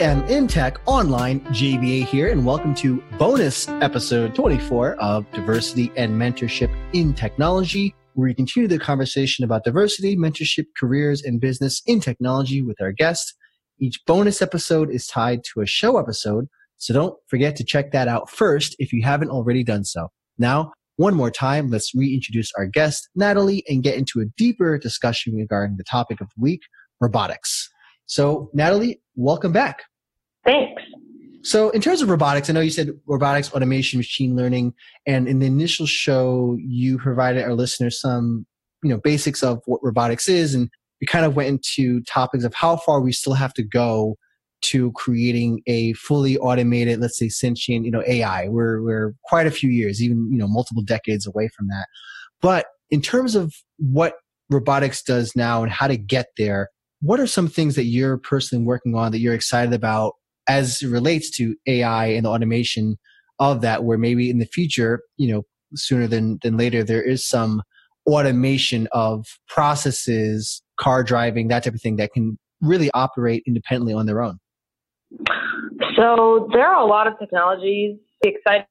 [0.00, 6.72] am InTech Online, JBA here, and welcome to bonus episode 24 of Diversity and Mentorship
[6.92, 12.62] in Technology, where we continue the conversation about diversity, mentorship, careers, and business in technology
[12.62, 13.34] with our guests.
[13.80, 18.06] Each bonus episode is tied to a show episode, so don't forget to check that
[18.06, 20.12] out first if you haven't already done so.
[20.38, 25.34] Now, one more time, let's reintroduce our guest, Natalie, and get into a deeper discussion
[25.34, 26.60] regarding the topic of the week,
[27.00, 27.68] robotics.
[28.08, 29.82] So, Natalie, welcome back.
[30.44, 30.82] Thanks.
[31.42, 34.72] So, in terms of robotics, I know you said robotics, automation, machine learning,
[35.06, 38.46] and in the initial show, you provided our listeners some,
[38.82, 42.54] you know, basics of what robotics is, and we kind of went into topics of
[42.54, 44.16] how far we still have to go
[44.60, 48.48] to creating a fully automated, let's say, sentient, you know, AI.
[48.48, 51.86] We're we're quite a few years, even you know, multiple decades away from that.
[52.40, 54.14] But in terms of what
[54.48, 56.70] robotics does now and how to get there,
[57.00, 60.14] what are some things that you're personally working on that you're excited about
[60.48, 62.96] as it relates to AI and the automation
[63.38, 65.42] of that, where maybe in the future, you know,
[65.74, 67.62] sooner than, than later, there is some
[68.06, 74.06] automation of processes, car driving, that type of thing that can really operate independently on
[74.06, 74.38] their own?
[75.96, 78.66] So there are a lot of technologies excited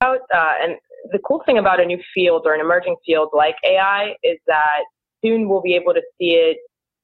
[0.00, 0.74] about, uh, and
[1.12, 4.82] the cool thing about a new field or an emerging field like AI is that
[5.24, 6.58] soon we'll be able to see it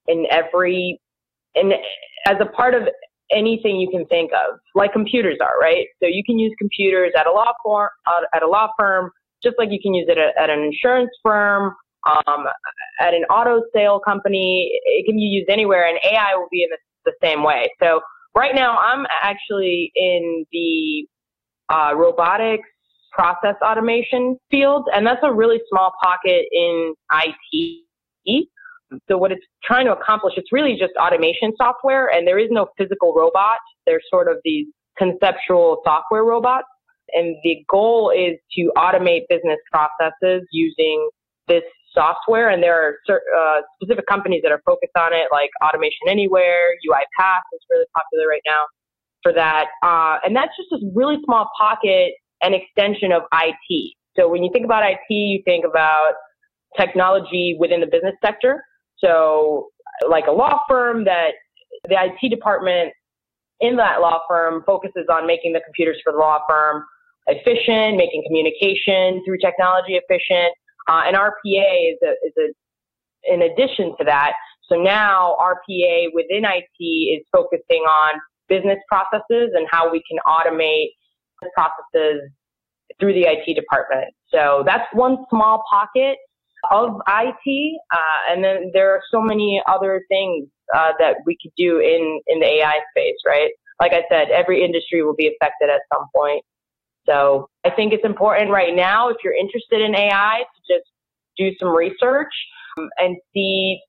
[0.09, 0.99] in every
[1.55, 1.71] in
[2.27, 2.83] as a part of
[3.31, 5.85] anything you can think of, like computers are, right?
[6.01, 7.89] So you can use computers at a law firm,
[8.33, 9.11] at a law firm,
[9.43, 11.73] just like you can use it at, an insurance firm,
[12.07, 12.45] um,
[12.99, 14.69] at an auto sale company.
[14.85, 17.69] It can be used anywhere, and AI will be in the, the same way.
[17.81, 18.01] So
[18.35, 21.07] right now, I'm actually in the
[21.73, 22.67] uh, robotics
[23.11, 28.47] process automation field, and that's a really small pocket in IT.
[29.07, 32.67] So what it's trying to accomplish, it's really just automation software, and there is no
[32.77, 33.57] physical robot.
[33.85, 34.67] There's sort of these
[34.97, 36.67] conceptual software robots,
[37.13, 41.09] and the goal is to automate business processes using
[41.47, 41.63] this
[41.93, 42.49] software.
[42.49, 47.45] And there are uh, specific companies that are focused on it, like Automation Anywhere, UiPath
[47.53, 48.63] is really popular right now
[49.23, 49.67] for that.
[49.83, 53.95] Uh, and that's just a really small pocket and extension of IT.
[54.17, 56.13] So when you think about IT, you think about
[56.77, 58.63] technology within the business sector.
[59.03, 59.69] So,
[60.07, 61.31] like a law firm that
[61.87, 62.93] the IT department
[63.59, 66.83] in that law firm focuses on making the computers for the law firm
[67.27, 70.53] efficient, making communication through technology efficient.
[70.87, 74.33] Uh, and RPA is a, is a, in addition to that.
[74.67, 80.89] So now RPA within IT is focusing on business processes and how we can automate
[81.53, 82.29] processes
[82.99, 84.13] through the IT department.
[84.33, 86.17] So that's one small pocket
[86.71, 91.51] of IT, uh, and then there are so many other things uh, that we could
[91.57, 93.51] do in in the AI space, right?
[93.81, 96.43] Like I said, every industry will be affected at some point.
[97.07, 100.89] So I think it's important right now, if you're interested in AI, to just
[101.37, 102.33] do some research
[102.77, 103.79] um, and see.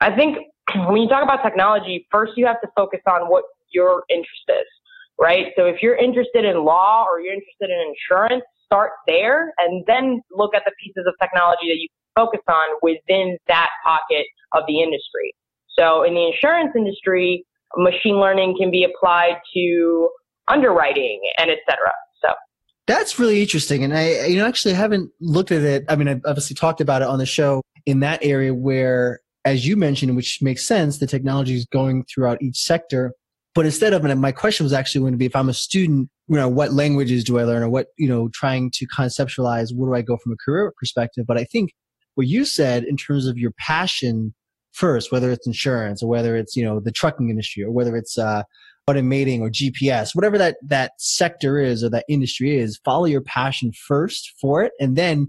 [0.00, 0.38] I think
[0.86, 4.66] when you talk about technology, first you have to focus on what your interest is,
[5.18, 5.46] right?
[5.56, 10.20] So if you're interested in law or you're interested in insurance, start there and then
[10.30, 14.80] look at the pieces of technology that you focus on within that pocket of the
[14.82, 15.32] industry.
[15.78, 17.44] So in the insurance industry,
[17.76, 20.10] machine learning can be applied to
[20.48, 21.92] underwriting and et cetera.
[22.22, 22.30] So
[22.86, 23.84] that's really interesting.
[23.84, 25.84] And I, you know, actually haven't looked at it.
[25.88, 29.66] I mean, I've obviously talked about it on the show in that area where, as
[29.66, 33.12] you mentioned, which makes sense, the technology is going throughout each sector.
[33.58, 36.10] But instead of, and my question was actually going to be if I'm a student
[36.28, 39.90] you know what languages do i learn or what you know trying to conceptualize where
[39.90, 41.24] do i go from a career perspective?
[41.26, 41.72] But i think
[42.14, 44.32] what you said in terms of your passion
[44.70, 48.16] first whether it's insurance or whether it's you know the trucking industry or whether it's
[48.16, 48.44] uh,
[48.88, 53.72] automating or gps whatever that that sector is or that industry is follow your passion
[53.72, 55.26] first for it and then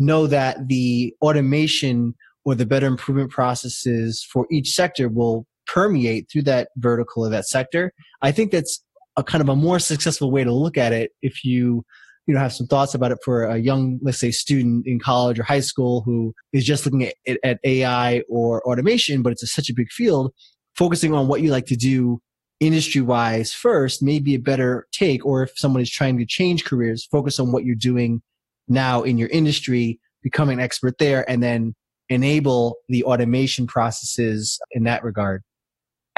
[0.00, 2.12] know that the automation
[2.44, 7.46] or the better improvement processes for each sector will permeate through that vertical of that
[7.46, 7.92] sector
[8.22, 8.82] i think that's
[9.16, 11.84] a kind of a more successful way to look at it if you
[12.26, 15.38] you know have some thoughts about it for a young let's say student in college
[15.38, 19.46] or high school who is just looking at, at ai or automation but it's a,
[19.46, 20.32] such a big field
[20.76, 22.20] focusing on what you like to do
[22.60, 26.64] industry wise first may be a better take or if someone is trying to change
[26.64, 28.22] careers focus on what you're doing
[28.68, 31.74] now in your industry become an expert there and then
[32.08, 35.42] enable the automation processes in that regard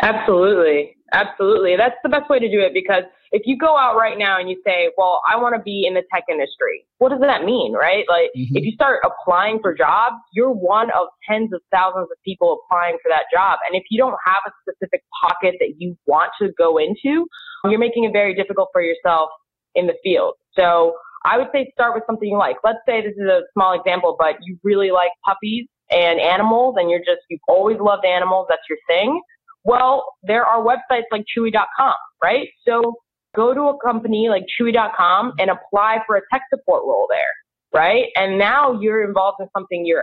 [0.02, 1.76] absolutely Absolutely.
[1.76, 3.02] That's the best way to do it because
[3.32, 5.94] if you go out right now and you say, well, I want to be in
[5.94, 8.04] the tech industry, what does that mean, right?
[8.08, 8.56] Like, mm-hmm.
[8.56, 12.96] if you start applying for jobs, you're one of tens of thousands of people applying
[13.02, 13.58] for that job.
[13.66, 17.26] And if you don't have a specific pocket that you want to go into,
[17.64, 19.30] you're making it very difficult for yourself
[19.74, 20.34] in the field.
[20.56, 20.94] So
[21.24, 22.56] I would say start with something you like.
[22.64, 26.90] Let's say this is a small example, but you really like puppies and animals and
[26.90, 29.20] you're just, you've always loved animals, that's your thing.
[29.64, 32.48] Well, there are websites like Chewy.com, right?
[32.66, 32.94] So
[33.34, 38.06] go to a company like Chewy.com and apply for a tech support role there, right?
[38.16, 40.02] And now you're involved in something you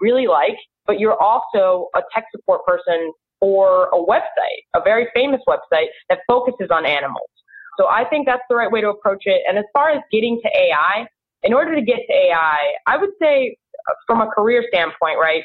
[0.00, 0.56] really like,
[0.86, 6.20] but you're also a tech support person for a website, a very famous website that
[6.28, 7.28] focuses on animals.
[7.78, 9.42] So I think that's the right way to approach it.
[9.48, 11.06] And as far as getting to AI,
[11.42, 12.56] in order to get to AI,
[12.86, 13.56] I would say
[14.06, 15.42] from a career standpoint, right,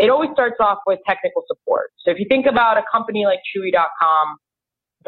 [0.00, 1.90] it always starts off with technical support.
[2.04, 4.36] So if you think about a company like Chewy.com,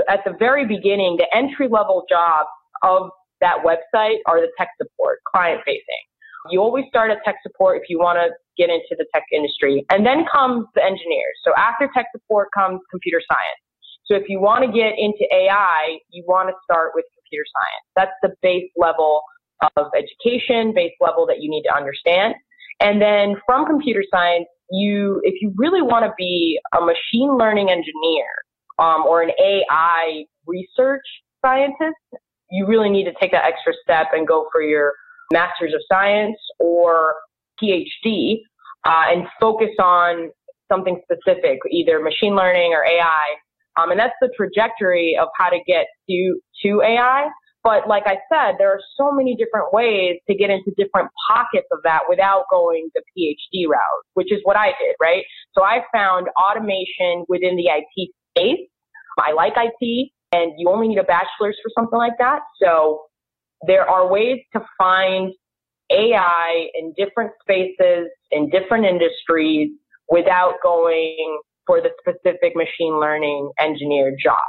[0.08, 2.48] at the very beginning, the entry level jobs
[2.82, 3.10] of
[3.40, 6.02] that website are the tech support, client facing.
[6.50, 9.84] You always start at tech support if you want to get into the tech industry.
[9.90, 11.36] And then comes the engineers.
[11.44, 13.60] So after tech support comes computer science.
[14.06, 17.84] So if you want to get into AI, you want to start with computer science.
[17.96, 19.22] That's the base level
[19.76, 22.34] of education, base level that you need to understand.
[22.80, 27.70] And then from computer science, you, if you really want to be a machine learning
[27.70, 28.26] engineer
[28.78, 31.02] um, or an AI research
[31.44, 31.96] scientist,
[32.50, 34.92] you really need to take that extra step and go for your
[35.32, 37.14] master's of science or
[37.62, 38.40] PhD
[38.84, 40.30] uh, and focus on
[40.70, 43.36] something specific, either machine learning or AI.
[43.78, 47.28] Um, and that's the trajectory of how to get to, to AI.
[47.64, 51.68] But like I said, there are so many different ways to get into different pockets
[51.72, 55.24] of that without going the PhD route, which is what I did, right?
[55.56, 58.68] So I found automation within the IT space.
[59.18, 62.40] I like IT and you only need a bachelor's for something like that.
[62.60, 63.02] So
[63.66, 65.32] there are ways to find
[65.90, 69.70] AI in different spaces, in different industries
[70.08, 74.40] without going for the specific machine learning engineer job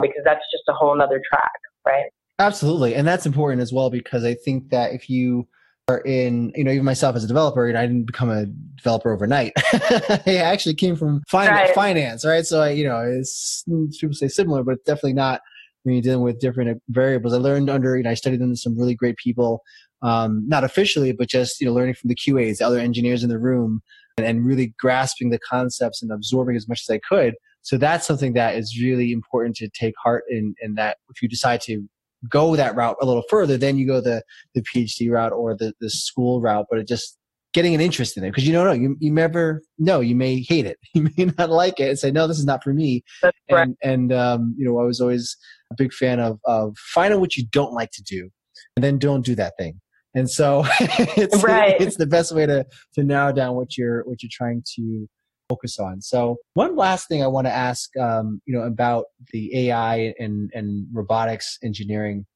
[0.00, 2.10] because that's just a whole nother track, right?
[2.38, 2.94] Absolutely.
[2.94, 5.46] And that's important as well because I think that if you
[5.88, 8.46] are in, you know, even myself as a developer, and I didn't become a
[8.76, 9.52] developer overnight.
[9.72, 11.74] I actually came from finance, right.
[11.74, 12.46] finance, right?
[12.46, 13.64] So, I, you know, it's
[14.00, 15.42] people say similar, but definitely not
[15.82, 17.34] when you're dealing with different variables.
[17.34, 19.62] I learned under, you know, I studied under some really great people,
[20.02, 23.28] um, not officially, but just, you know, learning from the QAs, the other engineers in
[23.28, 23.82] the room,
[24.16, 27.34] and, and really grasping the concepts and absorbing as much as I could.
[27.60, 31.28] So that's something that is really important to take heart in, in that if you
[31.28, 31.86] decide to
[32.28, 34.22] go that route a little further, then you go the,
[34.54, 37.18] the PhD route or the, the school route, but it just
[37.52, 38.30] getting an interest in it.
[38.30, 41.50] Because you don't know you, you never know you may hate it you may not
[41.50, 43.02] like it and say no this is not for me.
[43.22, 45.36] That's and and um, you know i was always
[45.70, 48.30] a big fan of of finding what you don't like to do
[48.76, 49.80] and then don't do that thing.
[50.14, 51.80] And so it's right.
[51.80, 55.08] it's the best way to to narrow down what you're what you're trying to
[55.48, 56.00] focus on.
[56.00, 60.50] So one last thing I want to ask, um, you know, about the AI and,
[60.54, 62.26] and robotics engineering,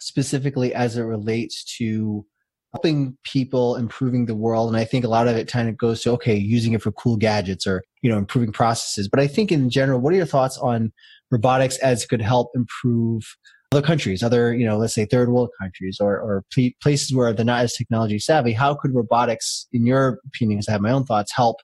[0.00, 2.24] specifically as it relates to
[2.72, 4.68] helping people improving the world.
[4.68, 6.90] And I think a lot of it kind of goes to, okay, using it for
[6.92, 9.08] cool gadgets or, you know, improving processes.
[9.08, 10.92] But I think in general, what are your thoughts on
[11.30, 13.22] robotics as it could help improve
[13.72, 16.44] other countries, other, you know, let's say third world countries or, or
[16.82, 18.52] places where they're not as technology savvy?
[18.52, 21.56] How could robotics, in your opinion, as I have my own thoughts, help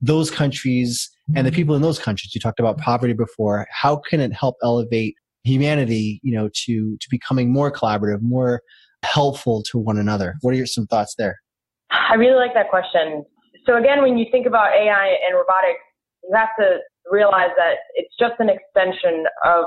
[0.00, 2.34] those countries and the people in those countries.
[2.34, 3.66] You talked about poverty before.
[3.70, 8.60] How can it help elevate humanity you know to to becoming more collaborative more
[9.04, 10.36] helpful to one another?
[10.42, 11.36] What are your some thoughts there?
[11.90, 13.24] I really like that question.
[13.66, 15.80] So again when you think about ai and robotics
[16.22, 16.78] you have to
[17.10, 19.64] realize that it's just an extension of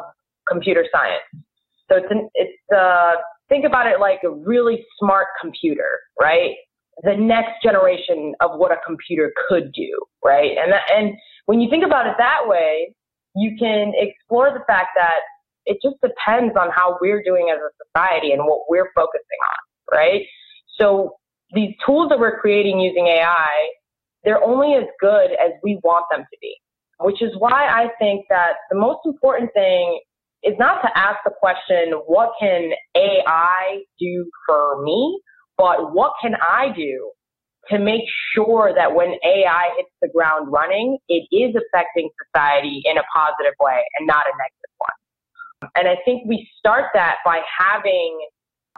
[0.47, 1.45] computer science.
[1.89, 3.13] So it's an, it's uh
[3.49, 6.55] think about it like a really smart computer right
[7.01, 10.51] the next generation of what a computer could do, right?
[10.57, 11.15] And that, and
[11.47, 12.93] when you think about it that way,
[13.35, 15.21] you can explore the fact that
[15.65, 19.97] it just depends on how we're doing as a society and what we're focusing on,
[19.97, 20.21] right?
[20.79, 21.15] So
[21.53, 23.47] these tools that we're creating using AI,
[24.23, 26.55] they're only as good as we want them to be,
[26.99, 29.99] which is why I think that the most important thing
[30.43, 35.19] is not to ask the question, what can AI do for me?
[35.57, 37.11] But what can I do
[37.69, 38.03] to make
[38.35, 43.53] sure that when AI hits the ground running, it is affecting society in a positive
[43.61, 45.71] way and not a negative one?
[45.75, 48.19] And I think we start that by having,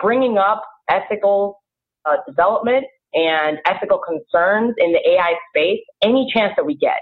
[0.01, 1.61] bringing up ethical
[2.05, 6.99] uh, development and ethical concerns in the AI space any chance that we get,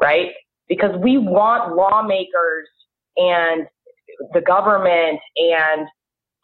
[0.00, 0.28] right?
[0.68, 2.68] Because we want lawmakers
[3.16, 3.66] and
[4.32, 5.88] the government and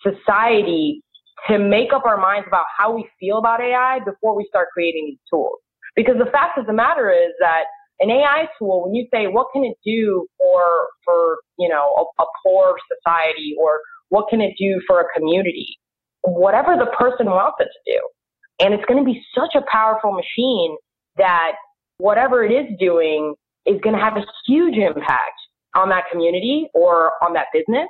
[0.03, 1.03] society
[1.49, 5.07] to make up our minds about how we feel about AI before we start creating
[5.07, 5.59] these tools.
[5.97, 7.65] Because the fact of the matter is that
[8.01, 10.63] an AI tool, when you say what can it do for
[11.05, 15.79] for you know a, a poor society or what can it do for a community,
[16.23, 20.13] whatever the person wants it to do, and it's going to be such a powerful
[20.13, 20.77] machine
[21.17, 21.53] that
[21.99, 23.35] whatever it is doing
[23.67, 25.39] is going to have a huge impact
[25.75, 27.89] on that community or on that business.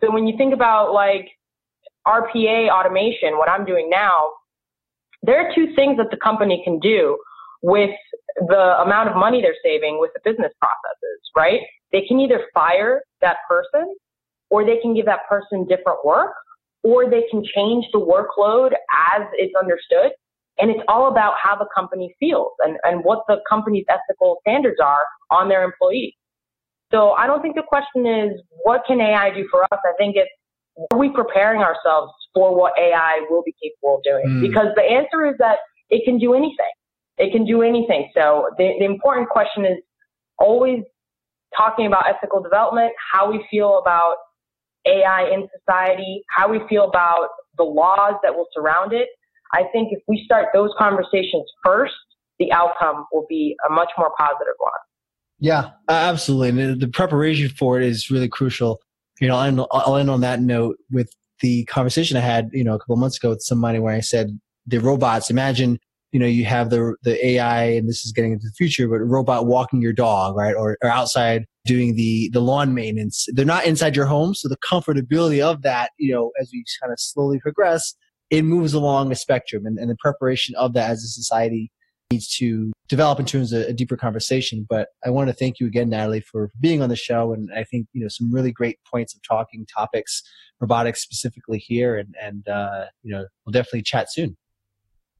[0.00, 1.28] So when you think about like
[2.08, 4.30] RPA automation, what I'm doing now,
[5.22, 7.18] there are two things that the company can do
[7.62, 7.90] with
[8.36, 11.60] the amount of money they're saving with the business processes, right?
[11.92, 13.94] They can either fire that person
[14.50, 16.32] or they can give that person different work
[16.82, 18.72] or they can change the workload
[19.12, 20.12] as it's understood.
[20.60, 24.78] And it's all about how the company feels and, and what the company's ethical standards
[24.82, 26.14] are on their employees.
[26.90, 29.68] So I don't think the question is what can AI do for us?
[29.84, 30.30] I think it's
[30.90, 34.24] are we preparing ourselves for what AI will be capable of doing?
[34.26, 34.48] Mm.
[34.48, 35.58] Because the answer is that
[35.90, 36.72] it can do anything.
[37.16, 38.10] It can do anything.
[38.14, 39.78] So the, the important question is
[40.38, 40.80] always
[41.56, 44.16] talking about ethical development, how we feel about
[44.86, 49.08] AI in society, how we feel about the laws that will surround it.
[49.52, 51.94] I think if we start those conversations first,
[52.38, 54.72] the outcome will be a much more positive one.
[55.40, 56.62] Yeah, absolutely.
[56.62, 58.80] And the preparation for it is really crucial.
[59.20, 62.78] You know, I'll end on that note with the conversation I had, you know, a
[62.78, 65.30] couple months ago with somebody where I said the robots.
[65.30, 65.78] Imagine,
[66.12, 69.00] you know, you have the the AI, and this is getting into the future, but
[69.00, 73.26] a robot walking your dog, right, or, or outside doing the the lawn maintenance.
[73.32, 76.92] They're not inside your home, so the comfortability of that, you know, as we kind
[76.92, 77.94] of slowly progress,
[78.30, 81.70] it moves along a spectrum, and, and the preparation of that as a society
[82.10, 84.66] needs to develop into of a deeper conversation.
[84.68, 87.32] But I want to thank you again, Natalie, for being on the show.
[87.32, 90.22] And I think, you know, some really great points of talking topics,
[90.60, 91.98] robotics specifically here.
[91.98, 94.36] And, and uh, you know, we'll definitely chat soon.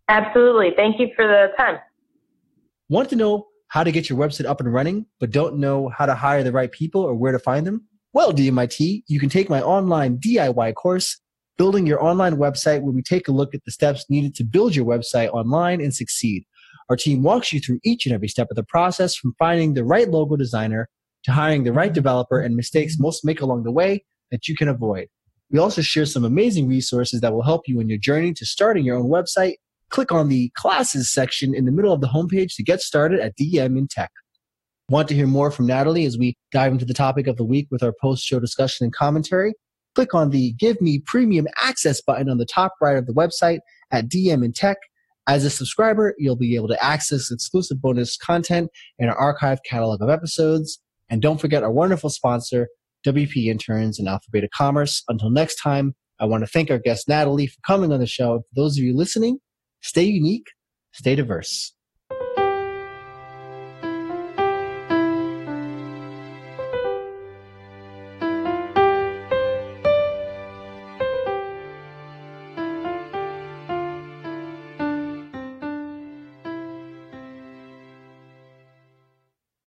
[0.08, 0.70] Absolutely.
[0.74, 1.78] Thank you for the time.
[2.88, 6.06] Want to know how to get your website up and running, but don't know how
[6.06, 7.86] to hire the right people or where to find them?
[8.14, 11.20] Well, DMIT, you can take my online DIY course,
[11.58, 14.74] Building Your Online Website, where we take a look at the steps needed to build
[14.74, 16.46] your website online and succeed.
[16.88, 19.84] Our team walks you through each and every step of the process from finding the
[19.84, 20.88] right logo designer
[21.24, 24.68] to hiring the right developer and mistakes most make along the way that you can
[24.68, 25.08] avoid.
[25.50, 28.84] We also share some amazing resources that will help you in your journey to starting
[28.84, 29.54] your own website.
[29.90, 33.36] Click on the classes section in the middle of the homepage to get started at
[33.36, 34.10] DM in Tech.
[34.90, 37.68] Want to hear more from Natalie as we dive into the topic of the week
[37.70, 39.54] with our post show discussion and commentary?
[39.94, 43.58] Click on the Give Me Premium Access button on the top right of the website
[43.90, 44.78] at DM in Tech
[45.28, 50.02] as a subscriber, you'll be able to access exclusive bonus content in our archive catalog
[50.02, 50.80] of episodes.
[51.10, 52.68] And don't forget our wonderful sponsor,
[53.06, 55.04] WP Interns and Alpha Beta Commerce.
[55.08, 58.38] Until next time, I want to thank our guest Natalie for coming on the show.
[58.40, 59.38] For those of you listening,
[59.82, 60.46] stay unique,
[60.92, 61.74] stay diverse.